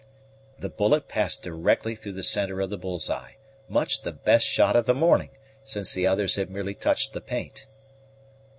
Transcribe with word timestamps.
The 0.57 0.69
bullet 0.71 1.07
passed 1.07 1.43
directly 1.43 1.93
through 1.93 2.13
the 2.13 2.23
centre 2.23 2.59
of 2.59 2.71
the 2.71 2.77
bull's 2.79 3.07
eye, 3.07 3.35
much 3.69 4.01
the 4.01 4.11
best 4.11 4.47
shot 4.47 4.75
of 4.75 4.87
the 4.87 4.95
morning, 4.95 5.29
since 5.63 5.93
the 5.93 6.07
others 6.07 6.37
had 6.37 6.49
merely 6.49 6.73
touched 6.73 7.13
the 7.13 7.21
paint. 7.21 7.67